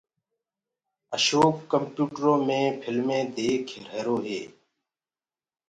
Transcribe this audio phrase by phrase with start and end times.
[1.15, 4.41] اشوڪ ڪمپيوٽرو مي ڦلمينٚ ديک ريهرو هي